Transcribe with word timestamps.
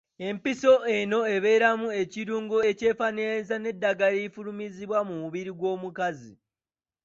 Empiso 0.27 0.73
eno 0.97 1.19
ebeeramu 1.35 1.87
ekirungo 2.01 2.57
ekyefaanaanyiriza 2.69 3.55
n’eddagala 3.59 4.13
erifulumizibwa 4.19 4.99
mu 5.07 5.13
mubiri 5.21 5.51
gw’omukazi. 5.59 6.33